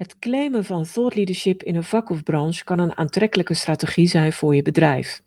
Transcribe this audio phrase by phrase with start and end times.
[0.00, 4.32] Het claimen van thought leadership in een vak of branche kan een aantrekkelijke strategie zijn
[4.32, 5.22] voor je bedrijf.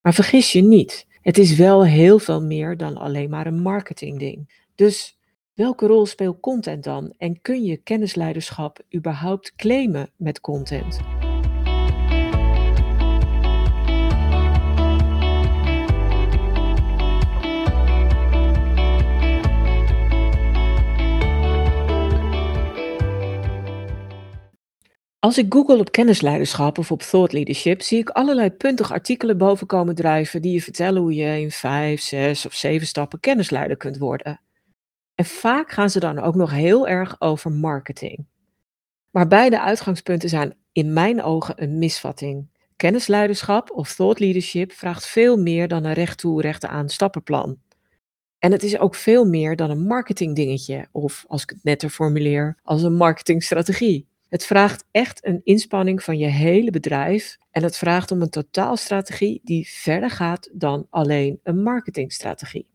[0.00, 4.66] Maar vergis je niet, het is wel heel veel meer dan alleen maar een marketingding.
[4.74, 5.18] Dus
[5.54, 10.98] welke rol speelt content dan en kun je kennisleiderschap überhaupt claimen met content?
[25.20, 29.66] Als ik google op kennisleiderschap of op thought leadership, zie ik allerlei puntig artikelen boven
[29.66, 33.98] komen drijven die je vertellen hoe je in vijf, zes of zeven stappen kennisleider kunt
[33.98, 34.40] worden.
[35.14, 38.26] En vaak gaan ze dan ook nog heel erg over marketing.
[39.10, 42.48] Maar beide uitgangspunten zijn in mijn ogen een misvatting.
[42.76, 47.58] Kennisleiderschap of thought leadership vraagt veel meer dan een recht toe, recht aan stappenplan.
[48.38, 52.58] En het is ook veel meer dan een marketingdingetje, of als ik het netter formuleer,
[52.62, 54.06] als een marketingstrategie.
[54.28, 59.40] Het vraagt echt een inspanning van je hele bedrijf en het vraagt om een totaalstrategie
[59.44, 62.68] die verder gaat dan alleen een marketingstrategie.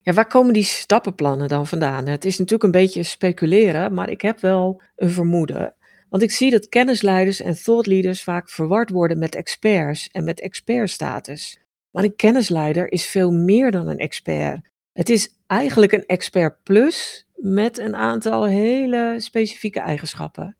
[0.00, 2.06] Ja, waar komen die stappenplannen dan vandaan?
[2.06, 5.74] Het is natuurlijk een beetje speculeren, maar ik heb wel een vermoeden.
[6.08, 10.40] Want ik zie dat kennisleiders en thought leaders vaak verward worden met experts en met
[10.40, 11.60] expertstatus.
[11.90, 14.68] Maar een kennisleider is veel meer dan een expert.
[14.92, 20.56] Het is eigenlijk een expert plus met een aantal hele specifieke eigenschappen.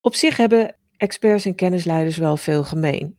[0.00, 3.16] Op zich hebben experts en kennisleiders wel veel gemeen.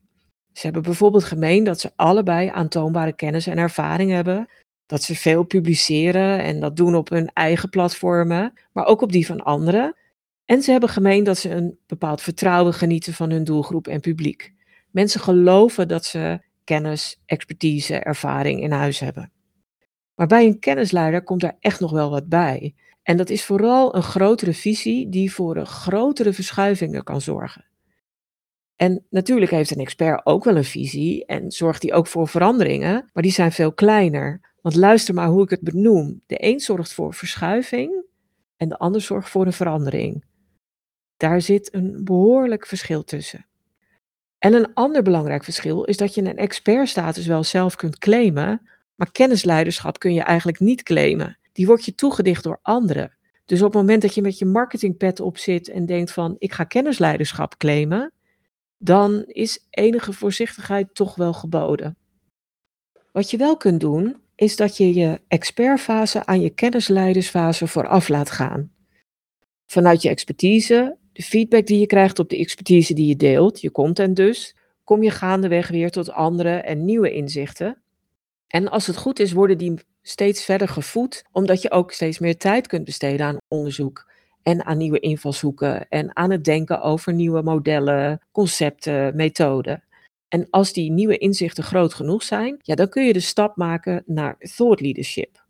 [0.53, 4.47] Ze hebben bijvoorbeeld gemeen dat ze allebei aantoonbare kennis en ervaring hebben,
[4.85, 9.25] dat ze veel publiceren en dat doen op hun eigen platformen, maar ook op die
[9.25, 9.95] van anderen.
[10.45, 14.53] En ze hebben gemeen dat ze een bepaald vertrouwen genieten van hun doelgroep en publiek.
[14.89, 19.31] Mensen geloven dat ze kennis, expertise, ervaring in huis hebben.
[20.21, 22.75] Maar bij een kennisleider komt daar echt nog wel wat bij.
[23.03, 27.65] En dat is vooral een grotere visie die voor grotere verschuivingen kan zorgen.
[28.75, 33.09] En natuurlijk heeft een expert ook wel een visie en zorgt die ook voor veranderingen,
[33.13, 34.53] maar die zijn veel kleiner.
[34.61, 36.21] Want luister maar hoe ik het benoem.
[36.25, 38.03] De een zorgt voor verschuiving
[38.57, 40.23] en de ander zorgt voor een verandering.
[41.17, 43.45] Daar zit een behoorlijk verschil tussen.
[44.37, 48.61] En een ander belangrijk verschil is dat je een expertstatus wel zelf kunt claimen,
[49.01, 51.37] maar kennisleiderschap kun je eigenlijk niet claimen.
[51.51, 53.17] Die wordt je toegedicht door anderen.
[53.45, 56.53] Dus op het moment dat je met je marketingpet op zit en denkt van ik
[56.53, 58.11] ga kennisleiderschap claimen,
[58.77, 61.97] dan is enige voorzichtigheid toch wel geboden.
[63.11, 68.31] Wat je wel kunt doen, is dat je je expertfase aan je kennisleidersfase vooraf laat
[68.31, 68.71] gaan.
[69.65, 73.71] Vanuit je expertise, de feedback die je krijgt op de expertise die je deelt, je
[73.71, 77.80] content dus, kom je gaandeweg weer tot andere en nieuwe inzichten
[78.51, 82.37] en als het goed is, worden die steeds verder gevoed, omdat je ook steeds meer
[82.37, 84.09] tijd kunt besteden aan onderzoek
[84.43, 89.83] en aan nieuwe invalshoeken en aan het denken over nieuwe modellen, concepten, methoden.
[90.27, 94.03] En als die nieuwe inzichten groot genoeg zijn, ja, dan kun je de stap maken
[94.05, 95.45] naar thought leadership.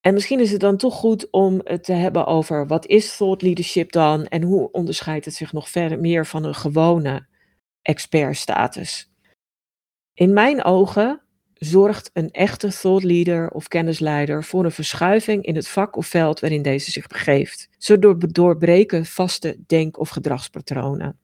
[0.00, 3.42] En misschien is het dan toch goed om het te hebben over wat is thought
[3.42, 7.26] leadership dan en hoe onderscheidt het zich nog verder meer van een gewone
[7.82, 9.10] expertstatus.
[10.14, 11.22] In mijn ogen
[11.60, 16.40] zorgt een echte thought leader of kennisleider voor een verschuiving in het vak of veld
[16.40, 17.68] waarin deze zich begeeft.
[17.78, 21.18] Zo doorbreken vaste denk- of gedragspatronen.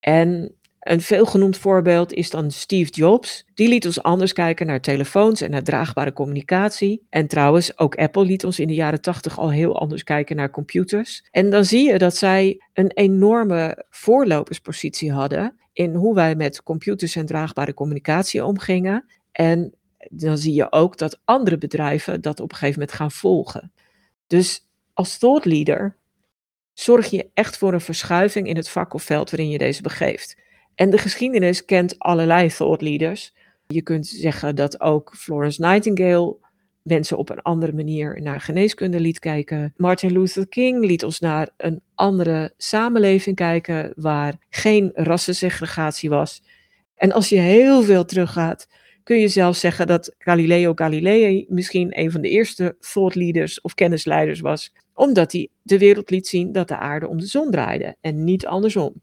[0.00, 3.44] En een veelgenoemd voorbeeld is dan Steve Jobs.
[3.54, 7.06] Die liet ons anders kijken naar telefoons en naar draagbare communicatie.
[7.10, 10.50] En trouwens, ook Apple liet ons in de jaren tachtig al heel anders kijken naar
[10.50, 11.24] computers.
[11.30, 17.16] En dan zie je dat zij een enorme voorloperspositie hadden in hoe wij met computers
[17.16, 19.04] en draagbare communicatie omgingen.
[19.40, 19.74] En
[20.10, 23.72] dan zie je ook dat andere bedrijven dat op een gegeven moment gaan volgen.
[24.26, 25.96] Dus als thought leader
[26.72, 30.36] zorg je echt voor een verschuiving in het vak of veld waarin je deze begeeft.
[30.74, 33.34] En de geschiedenis kent allerlei thought leaders.
[33.66, 36.36] Je kunt zeggen dat ook Florence Nightingale
[36.82, 39.72] mensen op een andere manier naar geneeskunde liet kijken.
[39.76, 46.42] Martin Luther King liet ons naar een andere samenleving kijken waar geen rassensegregatie was.
[46.94, 48.68] En als je heel veel teruggaat
[49.10, 53.74] kun je zelfs zeggen dat Galileo Galilei misschien een van de eerste thought leaders of
[53.74, 57.96] kennisleiders was, omdat hij de wereld liet zien dat de aarde om de zon draaide
[58.00, 59.02] en niet andersom.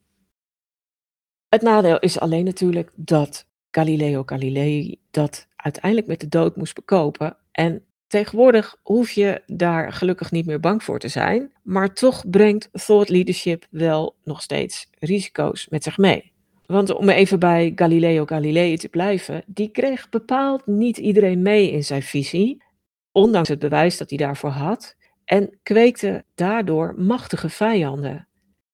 [1.50, 7.38] Het nadeel is alleen natuurlijk dat Galileo Galilei dat uiteindelijk met de dood moest bekopen.
[7.52, 12.70] En tegenwoordig hoef je daar gelukkig niet meer bang voor te zijn, maar toch brengt
[12.72, 16.36] thought leadership wel nog steeds risico's met zich mee.
[16.68, 21.84] Want om even bij Galileo Galilei te blijven, die kreeg bepaald niet iedereen mee in
[21.84, 22.64] zijn visie,
[23.12, 24.96] ondanks het bewijs dat hij daarvoor had.
[25.26, 28.28] en kweekte daardoor machtige vijanden.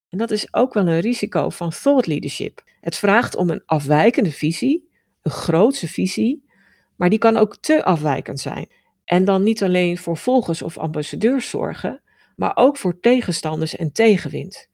[0.09, 2.63] En dat is ook wel een risico van thought leadership.
[2.81, 4.89] Het vraagt om een afwijkende visie,
[5.21, 6.49] een grootse visie,
[6.95, 8.67] maar die kan ook te afwijkend zijn.
[9.05, 12.01] En dan niet alleen voor volgers of ambassadeurs zorgen,
[12.35, 14.69] maar ook voor tegenstanders en tegenwind.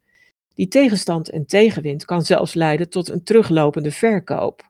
[0.60, 4.70] Die tegenstand en tegenwind kan zelfs leiden tot een teruglopende verkoop.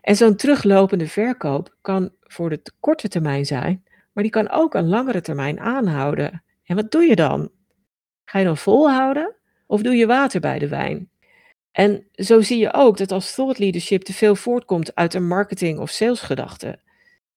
[0.00, 4.88] En zo'n teruglopende verkoop kan voor de korte termijn zijn, maar die kan ook een
[4.88, 6.42] langere termijn aanhouden.
[6.64, 7.50] En wat doe je dan?
[8.24, 9.34] Ga je dan volhouden
[9.66, 11.10] of doe je water bij de wijn?
[11.72, 15.78] En zo zie je ook dat als thought leadership te veel voortkomt uit een marketing-
[15.78, 16.78] of salesgedachte,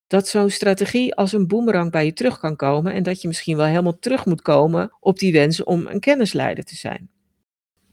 [0.08, 3.58] dat zo'n strategie als een boemerang bij je terug kan komen en dat je misschien
[3.58, 7.10] wel helemaal terug moet komen op die wens om een kennisleider te zijn.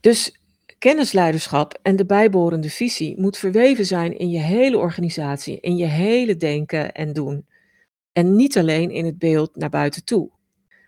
[0.07, 0.39] Dus
[0.77, 6.35] kennisleiderschap en de bijbehorende visie moet verweven zijn in je hele organisatie, in je hele
[6.35, 7.45] denken en doen.
[8.11, 10.29] En niet alleen in het beeld naar buiten toe.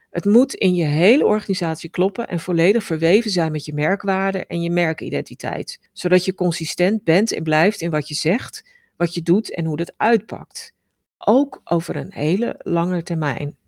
[0.10, 4.62] Het moet in je hele organisatie kloppen en volledig verweven zijn met je merkwaarde en
[4.62, 9.54] je merkidentiteit, zodat je consistent bent en blijft in wat je zegt, wat je doet
[9.54, 10.74] en hoe dat uitpakt.
[11.18, 13.59] Ook over een hele lange termijn.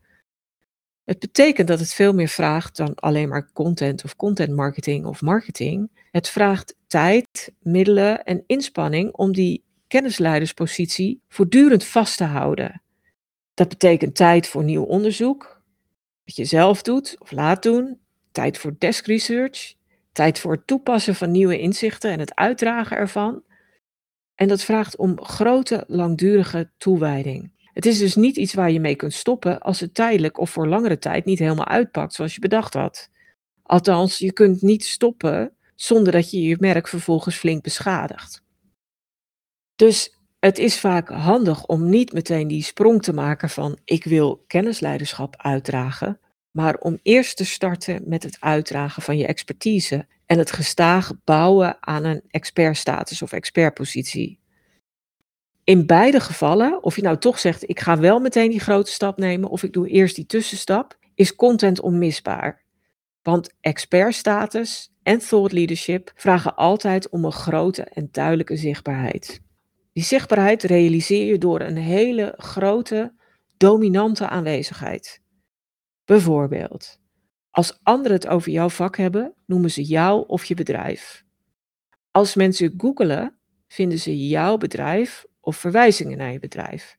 [1.06, 5.22] Het betekent dat het veel meer vraagt dan alleen maar content of content marketing of
[5.22, 5.90] marketing.
[6.12, 12.82] Het vraagt tijd, middelen en inspanning om die kennisleiderspositie voortdurend vast te houden.
[13.54, 15.62] Dat betekent tijd voor nieuw onderzoek,
[16.26, 18.00] wat je zelf doet of laat doen,
[18.32, 19.74] tijd voor desk research,
[20.12, 23.44] tijd voor het toepassen van nieuwe inzichten en het uitdragen ervan.
[24.36, 27.52] En dat vraagt om grote, langdurige toewijding.
[27.74, 30.68] Het is dus niet iets waar je mee kunt stoppen als het tijdelijk of voor
[30.68, 33.10] langere tijd niet helemaal uitpakt zoals je bedacht had.
[33.64, 38.44] Althans, je kunt niet stoppen zonder dat je je merk vervolgens flink beschadigt.
[39.76, 44.44] Dus het is vaak handig om niet meteen die sprong te maken van ik wil
[44.48, 46.20] kennisleiderschap uitdragen,
[46.52, 51.78] maar om eerst te starten met het uitdragen van je expertise en het gestaag bouwen
[51.80, 54.41] aan een expertstatus of expertpositie.
[55.64, 59.18] In beide gevallen, of je nou toch zegt ik ga wel meteen die grote stap
[59.18, 62.64] nemen of ik doe eerst die tussenstap, is content onmisbaar.
[63.22, 69.42] Want expertstatus en thought leadership vragen altijd om een grote en duidelijke zichtbaarheid.
[69.94, 73.14] Die zichtbaarheid realiseer je door een hele grote,
[73.58, 75.22] dominante aanwezigheid.
[76.06, 77.00] Bijvoorbeeld,
[77.50, 81.24] als anderen het over jouw vak hebben, noemen ze jou of je bedrijf.
[82.12, 86.98] Als mensen googelen, vinden ze jouw bedrijf of verwijzingen naar je bedrijf.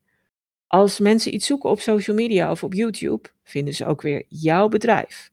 [0.67, 4.69] Als mensen iets zoeken op social media of op YouTube, vinden ze ook weer jouw
[4.69, 5.31] bedrijf.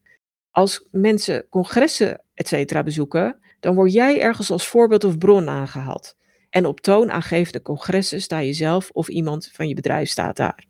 [0.52, 2.84] Als mensen congressen, etc.
[2.84, 6.18] bezoeken, dan word jij ergens als voorbeeld of bron aangehaald.
[6.50, 10.66] En op toonaangevende congressen sta je zelf of iemand van je bedrijf staat daar.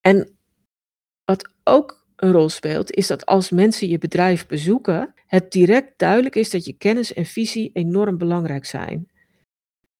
[0.00, 0.36] En
[1.24, 6.34] wat ook een rol speelt, is dat als mensen je bedrijf bezoeken, het direct duidelijk
[6.34, 9.10] is dat je kennis en visie enorm belangrijk zijn.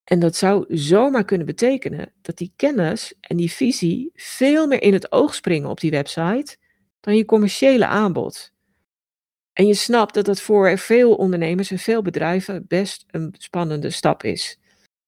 [0.07, 4.93] En dat zou zomaar kunnen betekenen dat die kennis en die visie veel meer in
[4.93, 6.57] het oog springen op die website
[7.01, 8.53] dan je commerciële aanbod.
[9.53, 14.23] En je snapt dat dat voor veel ondernemers en veel bedrijven best een spannende stap
[14.23, 14.59] is.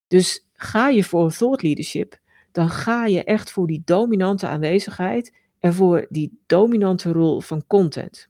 [0.07, 2.19] Dus ga je voor thought leadership,
[2.53, 8.29] dan ga je echt voor die dominante aanwezigheid en voor die dominante rol van content.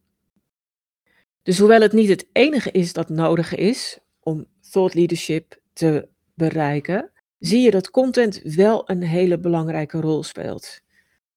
[1.42, 7.10] Dus hoewel het niet het enige is dat nodig is om thought leadership te bereiken,
[7.38, 10.80] zie je dat content wel een hele belangrijke rol speelt.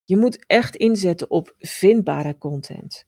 [0.04, 3.06] Je moet echt inzetten op vindbare content.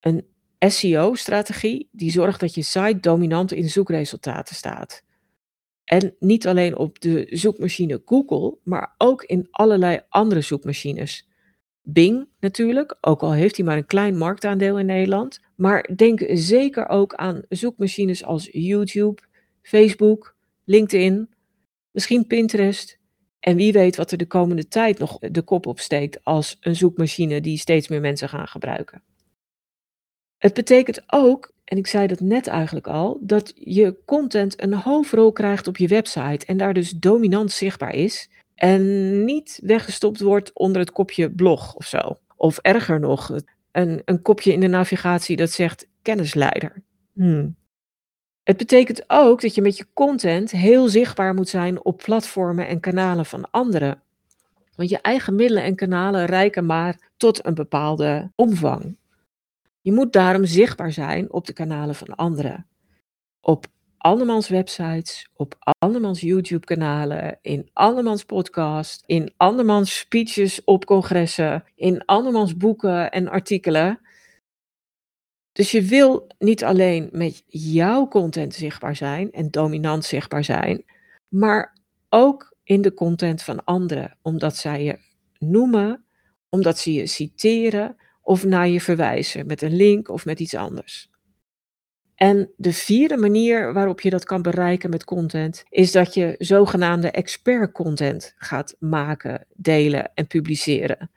[0.00, 0.26] Een
[0.58, 5.02] SEO-strategie die zorgt dat je site dominant in zoekresultaten staat.
[5.84, 11.28] En niet alleen op de zoekmachine Google, maar ook in allerlei andere zoekmachines.
[11.82, 15.40] Bing natuurlijk, ook al heeft hij maar een klein marktaandeel in Nederland.
[15.56, 19.22] Maar denk zeker ook aan zoekmachines als YouTube,
[19.62, 20.36] Facebook,
[20.70, 21.28] LinkedIn,
[21.90, 22.98] misschien Pinterest.
[23.40, 26.76] En wie weet wat er de komende tijd nog de kop op steekt als een
[26.76, 29.02] zoekmachine die steeds meer mensen gaan gebruiken.
[30.38, 35.32] Het betekent ook, en ik zei dat net eigenlijk al, dat je content een hoofdrol
[35.32, 40.80] krijgt op je website en daar dus dominant zichtbaar is en niet weggestopt wordt onder
[40.80, 42.18] het kopje blog of zo.
[42.36, 43.40] Of erger nog,
[43.72, 46.82] een, een kopje in de navigatie dat zegt kennisleider.
[47.12, 47.58] Hmm.
[48.42, 52.80] Het betekent ook dat je met je content heel zichtbaar moet zijn op platformen en
[52.80, 54.02] kanalen van anderen.
[54.76, 58.96] Want je eigen middelen en kanalen reiken maar tot een bepaalde omvang.
[59.80, 62.66] Je moet daarom zichtbaar zijn op de kanalen van anderen.
[63.40, 63.66] Op
[63.98, 72.56] andermans websites, op andermans YouTube-kanalen, in andermans podcast, in andermans speeches op congressen, in andermans
[72.56, 74.00] boeken en artikelen.
[75.52, 80.84] Dus je wil niet alleen met jouw content zichtbaar zijn en dominant zichtbaar zijn,
[81.28, 81.78] maar
[82.08, 84.98] ook in de content van anderen, omdat zij je
[85.38, 86.04] noemen,
[86.48, 91.10] omdat ze je citeren of naar je verwijzen met een link of met iets anders.
[92.14, 97.10] En de vierde manier waarop je dat kan bereiken met content is dat je zogenaamde
[97.10, 101.10] expert content gaat maken, delen en publiceren.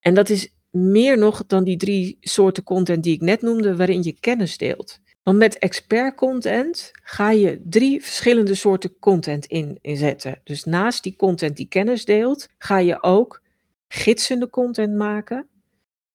[0.00, 4.02] En dat is meer nog dan die drie soorten content die ik net noemde, waarin
[4.02, 4.98] je kennis deelt.
[5.22, 10.40] Want met expert content ga je drie verschillende soorten content in, inzetten.
[10.44, 13.42] Dus naast die content die kennis deelt, ga je ook
[13.88, 15.48] gidsende content maken,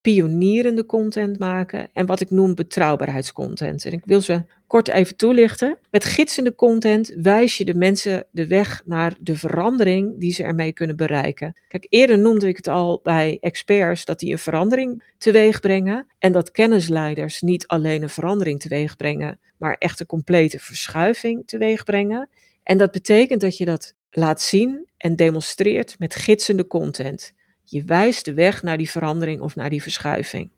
[0.04, 3.86] pionierende content maken en wat ik noem betrouwbaarheidscontent.
[3.86, 5.78] En ik wil ze kort even toelichten.
[5.92, 10.74] Met gidsende content wijs je de mensen de weg naar de verandering die ze ermee
[10.74, 11.58] kunnen bereiken.
[11.68, 16.32] Kijk, eerder noemde ik het al bij experts dat die een verandering teweeg brengen en
[16.32, 22.30] dat kennisleiders niet alleen een verandering teweeg brengen, maar echt een complete verschuiving teweeg brengen.
[22.64, 27.34] En dat betekent dat je dat laat zien en demonstreert met gidsende content.
[27.64, 30.52] Je wijst de weg naar die verandering of naar die verschuiving.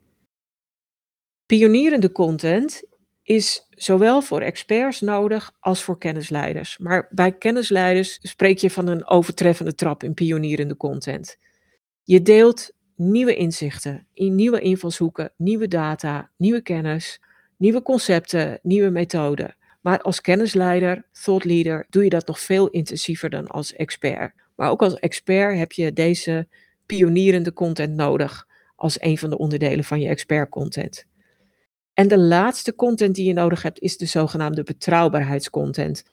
[1.46, 2.84] Pionierende content
[3.24, 6.78] is zowel voor experts nodig als voor kennisleiders.
[6.78, 11.38] Maar bij kennisleiders spreek je van een overtreffende trap in pionierende content.
[12.04, 17.22] Je deelt nieuwe inzichten, in nieuwe invalshoeken, nieuwe data, nieuwe kennis,
[17.58, 19.56] nieuwe concepten, nieuwe methoden.
[19.82, 24.34] Maar als kennisleider, thought leader, doe je dat nog veel intensiever dan als expert.
[24.56, 26.48] Maar ook als expert heb je deze
[26.86, 31.06] pionierende content nodig als een van de onderdelen van je expert content.
[31.94, 36.04] En de laatste content die je nodig hebt is de zogenaamde betrouwbaarheidscontent.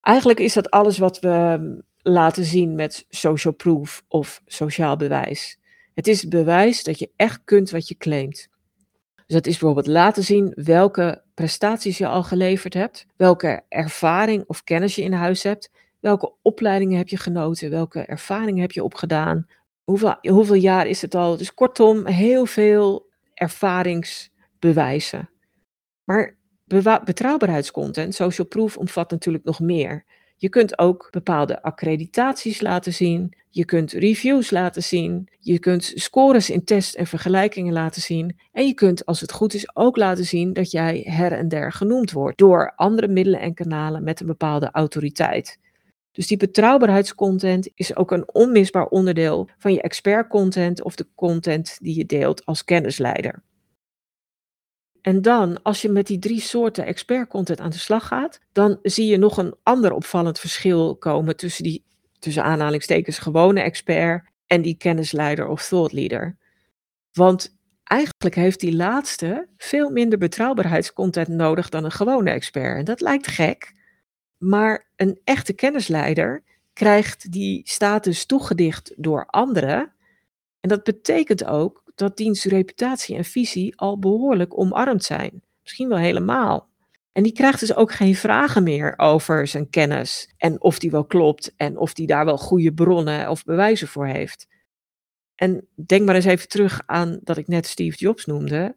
[0.00, 5.58] Eigenlijk is dat alles wat we ehm, laten zien met social proof of sociaal bewijs.
[5.94, 8.48] Het is het bewijs dat je echt kunt wat je claimt.
[9.14, 14.64] Dus dat is bijvoorbeeld laten zien welke prestaties je al geleverd hebt, welke ervaring of
[14.64, 19.46] kennis je in huis hebt, welke opleidingen heb je genoten, welke ervaringen heb je opgedaan,
[19.84, 21.36] hoeveel, jaar is het al?
[21.36, 25.30] Dus kortom, heel veel ervaringsbewijzen.
[26.04, 26.36] Maar
[27.04, 30.04] betrouwbaarheidscontent, social proof, omvat natuurlijk nog meer.
[30.36, 33.36] Je kunt ook bepaalde accreditaties laten zien.
[33.50, 35.28] Je kunt reviews laten zien.
[35.38, 38.38] Je kunt scores in tests en vergelijkingen laten zien.
[38.52, 41.72] En je kunt, als het goed is, ook laten zien dat jij her en der
[41.72, 45.58] genoemd wordt door andere middelen en kanalen met een bepaalde autoriteit.
[46.12, 51.96] Dus die betrouwbaarheidscontent is ook een onmisbaar onderdeel van je expertcontent of de content die
[51.96, 53.42] je deelt als kennisleider.
[55.00, 59.06] En dan, als je met die drie soorten expertcontent aan de slag gaat, dan zie
[59.06, 61.84] je nog een ander opvallend verschil komen tussen die,
[62.18, 66.36] tussen aanhalingstekens, gewone expert en die kennisleider of thought leader.
[67.12, 72.78] Want eigenlijk heeft die laatste veel minder betrouwbaarheidscontent nodig dan een gewone expert.
[72.78, 73.72] En dat lijkt gek,
[74.42, 79.92] maar een echte kennisleider krijgt die status toegedicht door anderen.
[80.60, 85.42] En dat betekent ook dat diens reputatie en visie al behoorlijk omarmd zijn.
[85.62, 86.68] Misschien wel helemaal.
[87.12, 91.04] En die krijgt dus ook geen vragen meer over zijn kennis en of die wel
[91.04, 94.48] klopt en of die daar wel goede bronnen of bewijzen voor heeft.
[95.34, 98.76] En denk maar eens even terug aan dat ik net Steve Jobs noemde.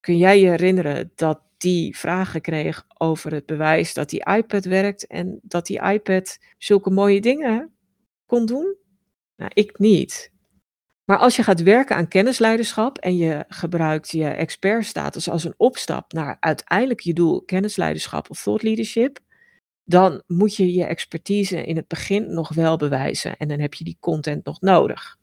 [0.00, 5.06] Kun jij je herinneren dat die vragen kreeg over het bewijs dat die iPad werkt
[5.06, 7.74] en dat die iPad zulke mooie dingen
[8.26, 8.76] kon doen?
[9.36, 10.32] Nou, ik niet.
[11.04, 16.12] Maar als je gaat werken aan kennisleiderschap en je gebruikt je expertstatus als een opstap
[16.12, 19.18] naar uiteindelijk je doel kennisleiderschap of thought leadership,
[19.84, 23.84] dan moet je je expertise in het begin nog wel bewijzen en dan heb je
[23.84, 25.16] die content nog nodig.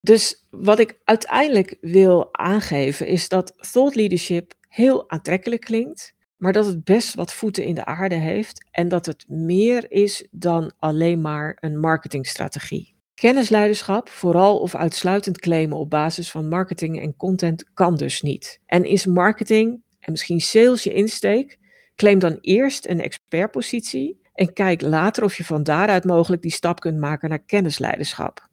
[0.00, 6.66] Dus wat ik uiteindelijk wil aangeven is dat thought leadership heel aantrekkelijk klinkt, maar dat
[6.66, 11.20] het best wat voeten in de aarde heeft en dat het meer is dan alleen
[11.20, 12.94] maar een marketingstrategie.
[13.14, 18.60] Kennisleiderschap, vooral of uitsluitend claimen op basis van marketing en content, kan dus niet.
[18.66, 21.58] En is marketing en misschien sales je insteek,
[21.94, 26.80] claim dan eerst een expertpositie en kijk later of je van daaruit mogelijk die stap
[26.80, 28.48] kunt maken naar kennisleiderschap.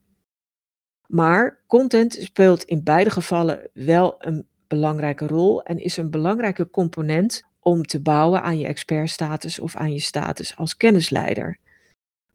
[1.07, 7.43] Maar content speelt in beide gevallen wel een belangrijke rol en is een belangrijke component
[7.59, 11.57] om te bouwen aan je expertstatus of aan je status als kennisleider.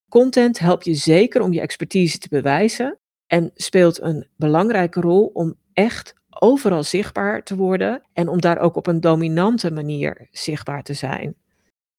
[0.08, 5.54] Content helpt je zeker om je expertise te bewijzen en speelt een belangrijke rol om
[5.72, 10.94] echt overal zichtbaar te worden en om daar ook op een dominante manier zichtbaar te
[10.94, 11.34] zijn.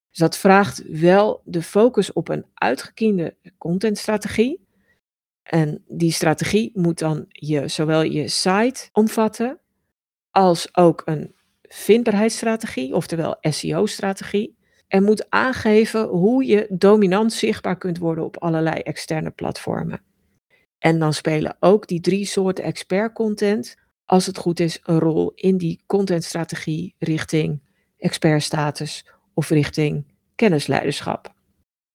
[0.09, 4.67] Dus dat vraagt wel de focus op een uitgekiende contentstrategie.
[5.43, 9.59] En die strategie moet dan je, zowel je site omvatten,
[10.33, 14.57] als ook een vindbaarheidsstrategie, oftewel SEO-strategie.
[14.87, 20.01] En moet aangeven hoe je dominant zichtbaar kunt worden op allerlei externe platformen.
[20.79, 23.75] En dan spelen ook die drie soorten expert content,
[24.05, 27.61] als het goed is, een rol in die contentstrategie richting
[27.97, 31.33] expertstatus of richting kennisleiderschap.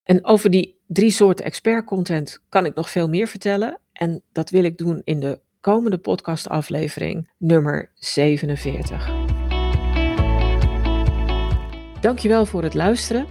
[0.02, 3.80] En over die drie soorten expert content kan ik nog veel meer vertellen.
[3.92, 9.10] En dat wil ik doen in de komende podcastaflevering nummer 47.
[12.00, 13.26] Dankjewel voor het luisteren.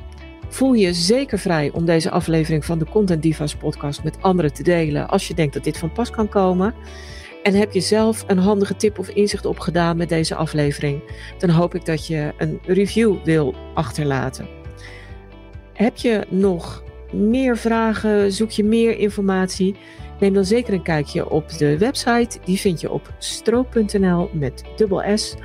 [0.49, 4.63] Voel je zeker vrij om deze aflevering van de Content Divas podcast met anderen te
[4.63, 6.73] delen als je denkt dat dit van pas kan komen.
[7.43, 11.01] En heb je zelf een handige tip of inzicht opgedaan met deze aflevering,
[11.37, 14.47] dan hoop ik dat je een review wil achterlaten.
[15.73, 18.31] Heb je nog meer vragen?
[18.31, 19.75] Zoek je meer informatie?
[20.19, 22.39] Neem dan zeker een kijkje op de website.
[22.45, 25.35] Die vind je op stroop.nl met dubbel S.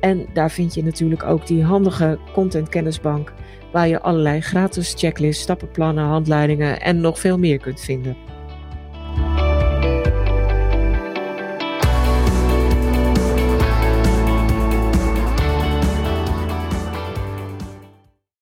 [0.00, 3.32] En daar vind je natuurlijk ook die handige content kennisbank
[3.72, 8.16] waar je allerlei gratis checklists, stappenplannen, handleidingen en nog veel meer kunt vinden.